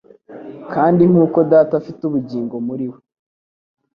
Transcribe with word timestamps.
"Kandi 0.73 1.01
nkuko 1.11 1.37
Data 1.51 1.73
afite 1.81 2.01
ubugingo 2.05 2.55
muri 2.67 2.85
we,, 2.91 2.99